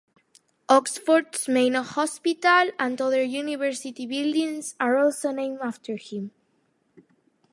Oxford's 0.67 1.47
main 1.47 1.75
hospital 1.75 2.71
and 2.79 2.99
other 2.99 3.21
University 3.21 4.07
buildings 4.07 4.73
are 4.79 4.97
also 4.97 5.29
named 5.29 5.59
after 5.61 5.95
him. 5.95 6.31